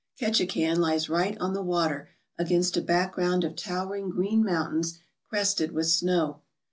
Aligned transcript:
Ketchikan 0.19 0.77
lies 0.77 1.09
right 1.09 1.37
on 1.39 1.53
the 1.53 1.61
water 1.61 2.09
against 2.35 2.75
a 2.75 2.81
background 2.81 3.43
of 3.43 3.55
towering 3.55 4.09
green 4.09 4.43
mountains 4.43 4.97
crested 5.29 5.73
with 5.73 5.85
snow. 5.89 6.41